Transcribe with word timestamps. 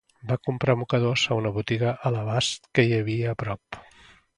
Van 0.29 0.39
comprar 0.47 0.75
mocadors 0.83 1.27
a 1.27 1.37
una 1.43 1.53
botiga 1.59 1.95
a 2.07 2.13
l'abast 2.17 2.69
que 2.77 2.87
hi 2.91 3.01
havia 3.01 3.33
a 3.37 3.41
prop. 3.45 3.85